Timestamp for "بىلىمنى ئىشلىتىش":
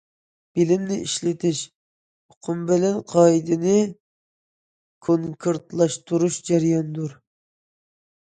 0.57-1.59